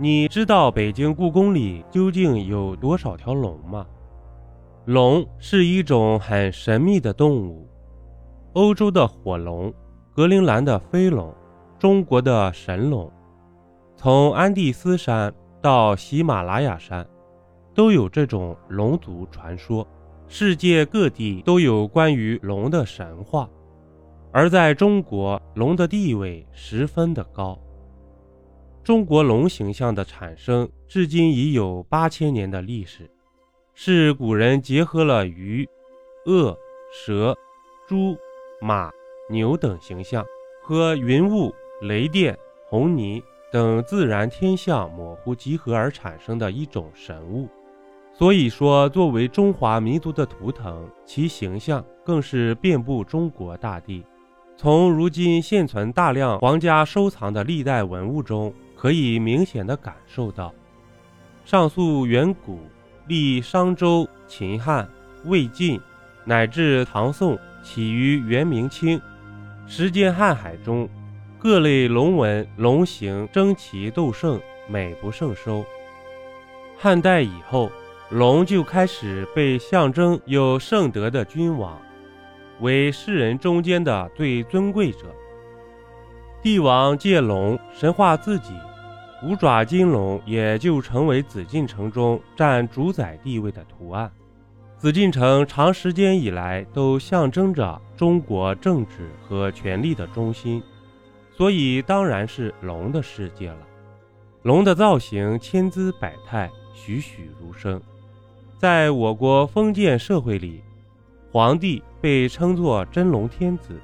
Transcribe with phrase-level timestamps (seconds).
[0.00, 3.84] 你知道北京故宫里究竟有多少条龙吗？
[4.84, 7.68] 龙是一种很神秘的动物，
[8.52, 9.74] 欧洲的火龙，
[10.14, 11.34] 格陵兰的飞龙，
[11.80, 13.10] 中国的神龙，
[13.96, 17.04] 从安第斯山到喜马拉雅山，
[17.74, 19.84] 都有这种龙族传说。
[20.28, 23.50] 世界各地都有关于龙的神话，
[24.30, 27.58] 而在中国，龙的地位十分的高。
[28.88, 33.10] 中国龙形象的产生至今已有八千年的历史，
[33.74, 35.68] 是古人结合了鱼、
[36.24, 36.56] 鳄、
[36.90, 37.36] 蛇、
[37.86, 38.16] 猪、
[38.62, 38.90] 马、
[39.28, 40.24] 牛等形象
[40.62, 42.34] 和云雾、雷电、
[42.70, 47.46] 红泥等自然天象模糊集合而产生的一种神物。
[48.14, 54.02] 所以说，作为中华民族的图腾，其形象更是遍布中国大地。
[54.56, 58.50] 从如今现存大量皇家收藏的历代文物中，
[58.80, 60.54] 可以明显的感受到，
[61.44, 62.60] 上溯远古，
[63.08, 64.88] 历商周、秦汉、
[65.24, 65.80] 魏晋，
[66.24, 69.00] 乃至唐宋，起于元明清，
[69.66, 70.88] 时间瀚海中，
[71.40, 75.64] 各类龙纹龙形争奇斗胜，美不胜收。
[76.78, 77.72] 汉代以后，
[78.10, 81.76] 龙就开始被象征有圣德的君王，
[82.60, 85.12] 为世人中间的最尊贵者。
[86.40, 88.52] 帝王借龙神化自己。
[89.22, 94.10] 五爪金龙也就成为紫禁城中占主宰地位的图案。
[94.78, 100.62] 紫禁城长时间以来都象征着中国政治和权力的中心，
[101.36, 103.58] 所以当然是龙的世界了。
[104.42, 107.82] 龙的造型千姿百态，栩栩如生。
[108.56, 110.62] 在我国封建社会里，
[111.32, 113.80] 皇帝被称作真龙天子，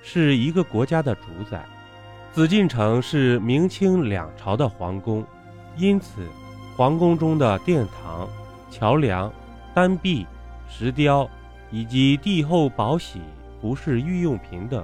[0.00, 1.64] 是一个国家的主宰。
[2.34, 5.22] 紫禁城是明清两朝的皇宫，
[5.76, 6.26] 因此
[6.74, 8.26] 皇宫中的殿堂、
[8.70, 9.30] 桥梁、
[9.74, 10.26] 丹壁、
[10.66, 11.28] 石雕
[11.70, 13.20] 以及帝后宝玺、
[13.60, 14.82] 服饰御用品等，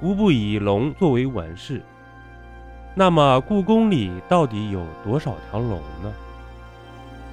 [0.00, 1.82] 无不以龙作为纹饰。
[2.94, 6.10] 那么，故宫里到底有多少条龙呢？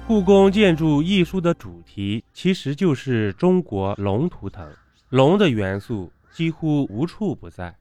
[0.06, 4.70] 故宫建筑艺术的主题其实就是中国龙图腾，
[5.08, 7.74] 龙的元素几乎无处不在。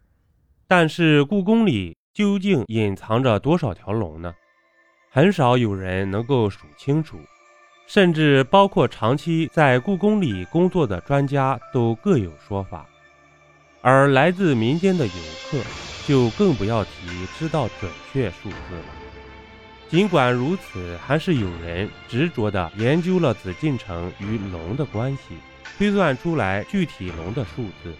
[0.70, 4.34] 但是故宫里究竟隐藏着多少条龙呢？
[5.10, 7.18] 很少有人能够数清楚，
[7.88, 12.86] 甚至包括长期在故宫里工作的专家都各有说法。
[13.82, 15.14] 而来自民间的游
[15.50, 15.58] 客
[16.06, 16.92] 就更不要提
[17.40, 18.86] 知道准确数字了。
[19.88, 25.38] 尽管如此，还是有人执着地研究了紫禁城与龙的关系，
[25.78, 27.96] 推算出来具体龙的数字。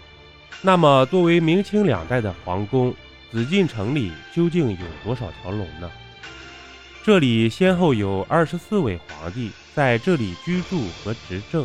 [0.60, 2.92] 那么，作为明清两代的皇宫，
[3.30, 5.88] 紫禁城里究竟有多少条龙呢？
[7.04, 11.64] 这里先后有二十四位皇帝在这里居住和执政，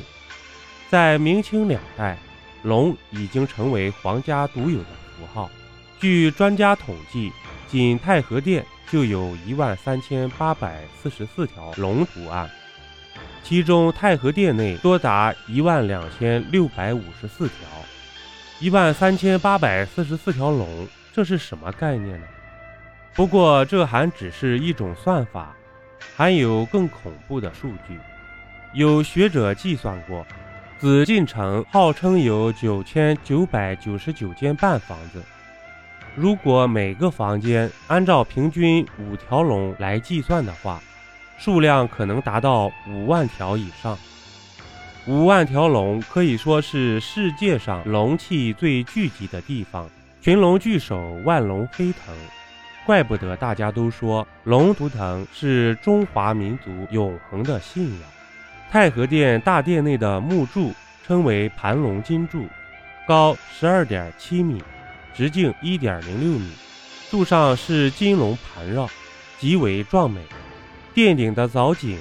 [0.90, 2.18] 在明清两代，
[2.62, 4.86] 龙已经成为皇家独有的
[5.18, 5.50] 符号。
[6.00, 7.32] 据专家统计，
[7.68, 12.48] 仅太和殿就有一万三千八百四十四条龙图案，
[13.44, 17.56] 其中太和殿内多达一万两千六百五十四条。
[18.64, 22.26] 一万三千八百四十四条龙，这是什么概念呢？
[23.14, 25.54] 不过这还只是一种算法，
[26.16, 28.00] 还有更恐怖的数据。
[28.74, 30.26] 有学者计算过，
[30.80, 35.22] 紫禁城号称有九千九百九十九间半房子，
[36.16, 40.82] 如果每个房间按照平均五条龙来计算的话，
[41.38, 43.98] 数量可能达到五万条以上。
[45.06, 49.90] 五万条龙可以说是世界上龙气最聚集的地方，
[50.22, 52.16] 群龙聚首，万龙飞腾，
[52.86, 58.10] 怪不得大家都说龙图腾是中华民族永恒的信仰。
[58.72, 60.72] 太和殿大殿内的木柱
[61.06, 62.48] 称为盘龙金柱，
[63.06, 64.64] 高十二点七米，
[65.14, 66.50] 直径一点零六米，
[67.12, 68.90] 柱上是金龙盘绕，
[69.38, 70.22] 极为壮美。
[70.94, 72.00] 殿顶的藻井。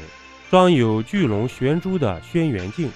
[0.53, 2.91] 装有巨龙悬珠的轩辕镜，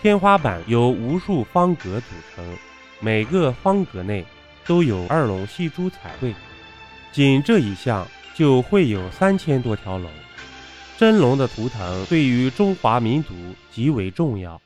[0.00, 2.42] 天花板由无数方格组成，
[2.98, 4.24] 每个方格内
[4.66, 6.34] 都有二龙戏珠彩绘，
[7.12, 10.10] 仅这一项就会有三千多条龙。
[10.96, 13.34] 真龙的图腾对于中华民族
[13.70, 14.58] 极为重要，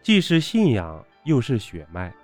[0.00, 2.14] 既是信仰又是血脉。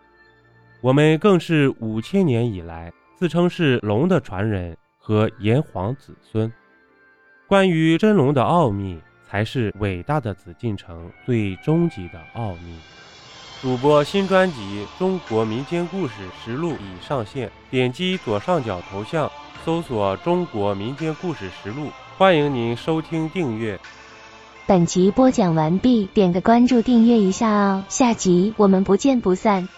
[0.81, 6.53] 我们更是五千年以来自称是龙的传人和炎黄子孙。
[7.49, 8.97] 关于真龙的奥秘。
[9.31, 12.77] 才是伟大的紫禁城最终极的奥秘。
[13.61, 16.15] 主播新专辑《中国民间故事
[16.45, 19.31] 实录》已上线，点击左上角头像。
[19.65, 23.79] 搜索“中国民间故事实录”，欢迎您收听订阅。
[24.67, 29.69] 本集播讲完毕，点个关注，订阅一下哦，下集我们不见不散。